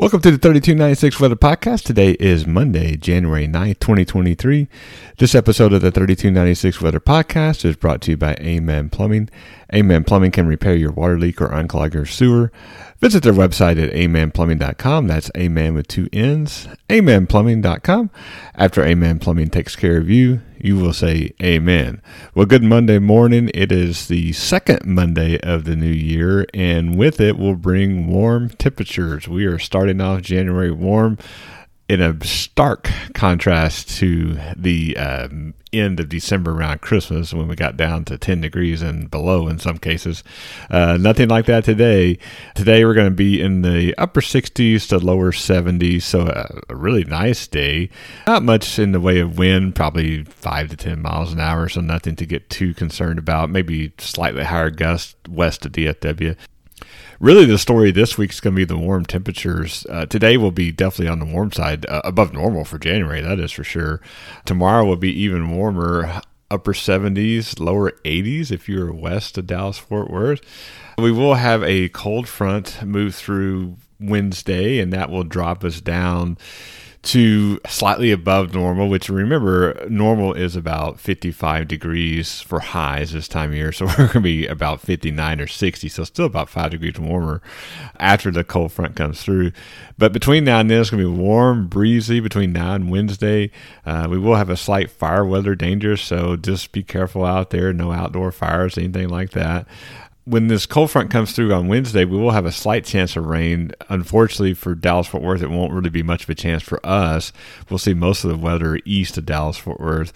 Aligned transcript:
Welcome 0.00 0.22
to 0.22 0.30
the 0.30 0.38
3296 0.38 1.20
Weather 1.20 1.36
Podcast. 1.36 1.82
Today 1.82 2.12
is 2.12 2.46
Monday, 2.46 2.96
January 2.96 3.46
9th, 3.46 3.80
2023. 3.80 4.66
This 5.18 5.34
episode 5.34 5.74
of 5.74 5.82
the 5.82 5.90
3296 5.90 6.80
Weather 6.80 7.00
Podcast 7.00 7.66
is 7.66 7.76
brought 7.76 8.00
to 8.00 8.12
you 8.12 8.16
by 8.16 8.34
Amen 8.36 8.88
Plumbing. 8.88 9.28
Amen 9.74 10.04
Plumbing 10.04 10.30
can 10.30 10.46
repair 10.46 10.74
your 10.74 10.90
water 10.90 11.18
leak 11.18 11.42
or 11.42 11.48
unclog 11.48 11.92
your 11.92 12.06
sewer. 12.06 12.50
Visit 13.00 13.22
their 13.22 13.34
website 13.34 13.76
at 13.78 13.92
amenplumbing.com. 13.92 15.06
That's 15.06 15.30
amen 15.36 15.74
with 15.74 15.86
two 15.86 16.08
N's. 16.14 16.66
amenplumbing.com. 16.88 18.08
After 18.54 18.82
Amen 18.82 19.18
Plumbing 19.18 19.50
takes 19.50 19.76
care 19.76 19.98
of 19.98 20.08
you, 20.08 20.40
you 20.60 20.76
will 20.76 20.92
say 20.92 21.32
amen. 21.42 22.02
Well, 22.34 22.46
good 22.46 22.62
Monday 22.62 22.98
morning. 22.98 23.50
It 23.54 23.72
is 23.72 24.08
the 24.08 24.32
second 24.32 24.84
Monday 24.84 25.40
of 25.40 25.64
the 25.64 25.76
new 25.76 25.86
year, 25.86 26.46
and 26.52 26.98
with 26.98 27.20
it 27.20 27.38
will 27.38 27.56
bring 27.56 28.06
warm 28.06 28.50
temperatures. 28.50 29.26
We 29.26 29.46
are 29.46 29.58
starting 29.58 30.00
off 30.00 30.22
January 30.22 30.70
warm 30.70 31.18
in 31.90 32.00
a 32.00 32.24
stark 32.24 32.88
contrast 33.14 33.88
to 33.88 34.38
the 34.56 34.96
um, 34.96 35.52
end 35.72 35.98
of 35.98 36.08
December 36.08 36.52
around 36.52 36.80
Christmas 36.80 37.34
when 37.34 37.48
we 37.48 37.56
got 37.56 37.76
down 37.76 38.04
to 38.04 38.16
10 38.16 38.42
degrees 38.42 38.80
and 38.80 39.10
below 39.10 39.48
in 39.48 39.58
some 39.58 39.76
cases. 39.76 40.22
Uh, 40.70 40.96
nothing 41.00 41.28
like 41.28 41.46
that 41.46 41.64
today. 41.64 42.16
Today 42.54 42.84
we're 42.84 42.94
going 42.94 43.10
to 43.10 43.14
be 43.14 43.42
in 43.42 43.62
the 43.62 43.92
upper 43.98 44.20
60s 44.20 44.88
to 44.90 44.98
lower 44.98 45.32
70s, 45.32 46.02
so 46.02 46.28
a, 46.28 46.60
a, 46.68 46.76
really 46.76 47.02
nice 47.02 47.48
day. 47.48 47.90
Not 48.24 48.44
much 48.44 48.78
in 48.78 48.92
the 48.92 49.00
way 49.00 49.18
of 49.18 49.36
wind, 49.36 49.74
probably 49.74 50.22
5 50.22 50.68
to 50.68 50.76
10 50.76 51.02
miles 51.02 51.32
an 51.32 51.40
hour, 51.40 51.68
so 51.68 51.80
nothing 51.80 52.14
to 52.14 52.24
get 52.24 52.48
too 52.50 52.72
concerned 52.72 53.18
about. 53.18 53.50
Maybe 53.50 53.92
slightly 53.98 54.44
higher 54.44 54.70
gust 54.70 55.16
west 55.28 55.66
of 55.66 55.72
DFW 55.72 56.36
really 57.18 57.44
the 57.44 57.58
story 57.58 57.90
this 57.90 58.18
week 58.18 58.32
is 58.32 58.40
going 58.40 58.54
to 58.54 58.56
be 58.56 58.64
the 58.64 58.76
warm 58.76 59.04
temperatures. 59.04 59.86
Uh, 59.88 60.06
today 60.06 60.36
will 60.36 60.50
be 60.50 60.72
definitely 60.72 61.08
on 61.08 61.18
the 61.18 61.32
warm 61.32 61.52
side, 61.52 61.86
uh, 61.86 62.00
above 62.04 62.32
normal 62.32 62.64
for 62.64 62.78
January, 62.78 63.20
that 63.20 63.38
is 63.38 63.52
for 63.52 63.64
sure. 63.64 64.00
Tomorrow 64.44 64.84
will 64.84 64.96
be 64.96 65.12
even 65.12 65.56
warmer, 65.56 66.20
upper 66.50 66.72
70s, 66.72 67.60
lower 67.60 67.92
80s 68.04 68.50
if 68.50 68.68
you're 68.68 68.92
west 68.92 69.38
of 69.38 69.46
Dallas 69.46 69.78
Fort 69.78 70.10
Worth. 70.10 70.40
We 70.98 71.12
will 71.12 71.34
have 71.34 71.62
a 71.62 71.88
cold 71.90 72.28
front 72.28 72.82
move 72.84 73.14
through 73.14 73.76
Wednesday, 74.00 74.78
and 74.80 74.92
that 74.92 75.10
will 75.10 75.24
drop 75.24 75.64
us 75.64 75.80
down 75.80 76.38
to 77.02 77.58
slightly 77.66 78.10
above 78.10 78.54
normal, 78.54 78.88
which 78.88 79.08
remember, 79.08 79.86
normal 79.88 80.34
is 80.34 80.54
about 80.54 81.00
55 81.00 81.66
degrees 81.66 82.42
for 82.42 82.60
highs 82.60 83.12
this 83.12 83.26
time 83.26 83.50
of 83.50 83.56
year. 83.56 83.72
So 83.72 83.86
we're 83.86 83.96
going 83.96 84.08
to 84.10 84.20
be 84.20 84.46
about 84.46 84.80
59 84.80 85.40
or 85.40 85.46
60, 85.46 85.88
so 85.88 86.04
still 86.04 86.26
about 86.26 86.50
5 86.50 86.72
degrees 86.72 86.98
warmer 86.98 87.40
after 87.98 88.30
the 88.30 88.44
cold 88.44 88.72
front 88.72 88.96
comes 88.96 89.22
through. 89.22 89.52
But 89.96 90.12
between 90.12 90.44
now 90.44 90.60
and 90.60 90.70
then, 90.70 90.80
it's 90.80 90.90
going 90.90 91.02
to 91.02 91.10
be 91.10 91.18
warm, 91.18 91.68
breezy 91.68 92.20
between 92.20 92.52
now 92.52 92.74
and 92.74 92.90
Wednesday. 92.90 93.50
Uh, 93.86 94.06
we 94.10 94.18
will 94.18 94.36
have 94.36 94.50
a 94.50 94.56
slight 94.56 94.90
fire 94.90 95.24
weather 95.24 95.54
danger, 95.54 95.96
so 95.96 96.36
just 96.36 96.70
be 96.72 96.82
careful 96.82 97.24
out 97.24 97.50
there. 97.50 97.72
No 97.72 97.92
outdoor 97.92 98.30
fires, 98.30 98.76
anything 98.76 99.08
like 99.08 99.30
that 99.30 99.66
when 100.24 100.48
this 100.48 100.66
cold 100.66 100.90
front 100.90 101.10
comes 101.10 101.32
through 101.32 101.52
on 101.52 101.68
Wednesday, 101.68 102.04
we 102.04 102.18
will 102.18 102.30
have 102.30 102.46
a 102.46 102.52
slight 102.52 102.84
chance 102.84 103.16
of 103.16 103.26
rain. 103.26 103.72
Unfortunately 103.88 104.54
for 104.54 104.74
Dallas 104.74 105.06
Fort 105.06 105.22
Worth, 105.22 105.42
it 105.42 105.50
won't 105.50 105.72
really 105.72 105.90
be 105.90 106.02
much 106.02 106.24
of 106.24 106.30
a 106.30 106.34
chance 106.34 106.62
for 106.62 106.84
us. 106.86 107.32
We'll 107.68 107.78
see 107.78 107.94
most 107.94 108.24
of 108.24 108.30
the 108.30 108.36
weather 108.36 108.78
east 108.84 109.18
of 109.18 109.26
Dallas 109.26 109.56
Fort 109.56 109.80
Worth. 109.80 110.12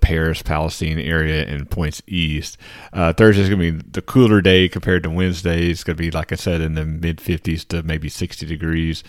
Paris, 0.00 0.42
Palestine 0.42 0.98
area, 0.98 1.44
and 1.46 1.70
points 1.70 2.02
east. 2.06 2.58
Uh, 2.92 3.12
Thursday 3.12 3.42
is 3.42 3.48
going 3.48 3.60
to 3.60 3.72
be 3.72 3.90
the 3.92 4.02
cooler 4.02 4.40
day 4.40 4.68
compared 4.68 5.02
to 5.02 5.10
Wednesday. 5.10 5.70
It's 5.70 5.84
going 5.84 5.96
to 5.96 6.02
be, 6.02 6.10
like 6.10 6.32
I 6.32 6.36
said, 6.36 6.60
in 6.60 6.74
the 6.74 6.84
mid 6.84 7.16
50s 7.16 7.66
to 7.68 7.82
maybe 7.82 8.08
60 8.08 8.46
degrees. 8.46 9.02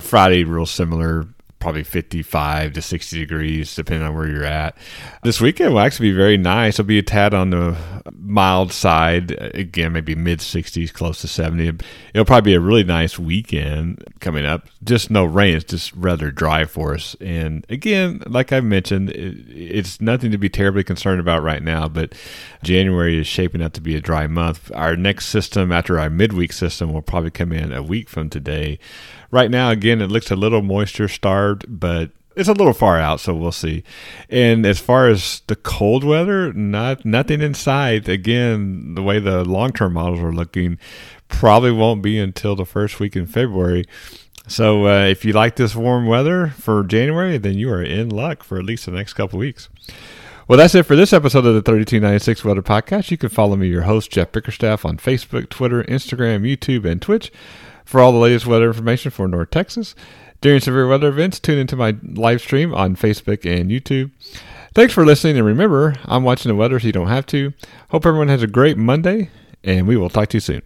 Friday, 0.00 0.44
real 0.44 0.66
similar, 0.66 1.26
probably 1.64 1.82
55 1.82 2.74
to 2.74 2.82
60 2.82 3.18
degrees, 3.18 3.74
depending 3.74 4.06
on 4.06 4.14
where 4.14 4.28
you're 4.28 4.44
at. 4.44 4.76
This 5.22 5.40
weekend 5.40 5.72
will 5.72 5.80
actually 5.80 6.10
be 6.10 6.16
very 6.16 6.36
nice. 6.36 6.74
It'll 6.74 6.84
be 6.84 6.98
a 6.98 7.02
tad 7.02 7.32
on 7.32 7.48
the 7.48 7.74
mild 8.12 8.70
side. 8.70 9.30
Again, 9.54 9.94
maybe 9.94 10.14
mid 10.14 10.40
60s, 10.40 10.92
close 10.92 11.22
to 11.22 11.28
70. 11.28 11.82
It'll 12.12 12.26
probably 12.26 12.50
be 12.50 12.54
a 12.54 12.60
really 12.60 12.84
nice 12.84 13.18
weekend 13.18 14.04
coming 14.20 14.44
up. 14.44 14.68
Just 14.84 15.10
no 15.10 15.24
rain. 15.24 15.54
It's 15.54 15.64
just 15.64 15.94
rather 15.94 16.30
dry 16.30 16.66
for 16.66 16.92
us. 16.92 17.16
And 17.18 17.64
again, 17.70 18.22
like 18.26 18.52
I 18.52 18.60
mentioned, 18.60 19.10
it's 19.14 20.02
nothing 20.02 20.32
to 20.32 20.38
be 20.38 20.50
terribly 20.50 20.84
concerned 20.84 21.18
about 21.18 21.42
right 21.42 21.62
now, 21.62 21.88
but 21.88 22.12
January 22.62 23.18
is 23.18 23.26
shaping 23.26 23.62
up 23.62 23.72
to 23.72 23.80
be 23.80 23.96
a 23.96 24.02
dry 24.02 24.26
month. 24.26 24.70
Our 24.74 24.96
next 24.96 25.28
system, 25.28 25.72
after 25.72 25.98
our 25.98 26.10
midweek 26.10 26.52
system, 26.52 26.92
will 26.92 27.00
probably 27.00 27.30
come 27.30 27.52
in 27.52 27.72
a 27.72 27.82
week 27.82 28.10
from 28.10 28.28
today. 28.28 28.78
Right 29.30 29.50
now, 29.50 29.70
again, 29.70 30.00
it 30.00 30.10
looks 30.12 30.30
a 30.30 30.36
little 30.36 30.62
moisture 30.62 31.08
starved, 31.08 31.53
but 31.68 32.10
it's 32.36 32.48
a 32.48 32.52
little 32.52 32.72
far 32.72 32.98
out, 32.98 33.20
so 33.20 33.34
we'll 33.34 33.52
see. 33.52 33.84
And 34.28 34.66
as 34.66 34.80
far 34.80 35.08
as 35.08 35.42
the 35.46 35.56
cold 35.56 36.04
weather, 36.04 36.52
not 36.52 37.04
nothing 37.04 37.40
in 37.40 37.54
sight. 37.54 38.08
Again, 38.08 38.94
the 38.94 39.02
way 39.02 39.18
the 39.18 39.44
long 39.44 39.72
term 39.72 39.94
models 39.94 40.20
are 40.20 40.32
looking, 40.32 40.78
probably 41.28 41.72
won't 41.72 42.02
be 42.02 42.18
until 42.18 42.56
the 42.56 42.66
first 42.66 42.98
week 43.00 43.16
in 43.16 43.26
February. 43.26 43.84
So 44.46 44.86
uh, 44.86 45.04
if 45.06 45.24
you 45.24 45.32
like 45.32 45.56
this 45.56 45.74
warm 45.74 46.06
weather 46.06 46.48
for 46.48 46.82
January, 46.84 47.38
then 47.38 47.54
you 47.54 47.70
are 47.70 47.82
in 47.82 48.10
luck 48.10 48.42
for 48.42 48.58
at 48.58 48.64
least 48.64 48.86
the 48.86 48.92
next 48.92 49.14
couple 49.14 49.38
weeks. 49.38 49.68
Well, 50.46 50.58
that's 50.58 50.74
it 50.74 50.82
for 50.82 50.94
this 50.94 51.14
episode 51.14 51.46
of 51.46 51.54
the 51.54 51.62
3296 51.62 52.44
Weather 52.44 52.60
Podcast. 52.60 53.10
You 53.10 53.16
can 53.16 53.30
follow 53.30 53.56
me, 53.56 53.68
your 53.68 53.82
host, 53.82 54.10
Jeff 54.10 54.30
Bickerstaff, 54.30 54.84
on 54.84 54.98
Facebook, 54.98 55.48
Twitter, 55.48 55.82
Instagram, 55.84 56.42
YouTube, 56.42 56.84
and 56.84 57.00
Twitch. 57.00 57.32
For 57.84 58.00
all 58.00 58.12
the 58.12 58.18
latest 58.18 58.46
weather 58.46 58.66
information 58.66 59.10
for 59.10 59.28
North 59.28 59.50
Texas, 59.50 59.94
during 60.40 60.60
severe 60.60 60.88
weather 60.88 61.08
events, 61.08 61.38
tune 61.38 61.58
into 61.58 61.76
my 61.76 61.96
live 62.02 62.40
stream 62.40 62.74
on 62.74 62.96
Facebook 62.96 63.44
and 63.44 63.70
YouTube. 63.70 64.10
Thanks 64.74 64.92
for 64.92 65.06
listening, 65.06 65.36
and 65.36 65.46
remember, 65.46 65.94
I'm 66.04 66.24
watching 66.24 66.50
the 66.50 66.56
weather 66.56 66.80
so 66.80 66.86
you 66.86 66.92
don't 66.92 67.08
have 67.08 67.26
to. 67.26 67.52
Hope 67.90 68.04
everyone 68.04 68.28
has 68.28 68.42
a 68.42 68.46
great 68.46 68.76
Monday, 68.76 69.30
and 69.62 69.86
we 69.86 69.96
will 69.96 70.10
talk 70.10 70.28
to 70.30 70.36
you 70.36 70.40
soon. 70.40 70.62